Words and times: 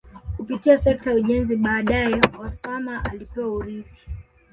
kupitia 0.37 0.77
sekta 0.77 1.09
ya 1.11 1.15
ujenzi 1.15 1.55
baadae 1.55 2.21
Osama 2.39 3.05
alipewa 3.05 3.51
urithi 3.51 4.01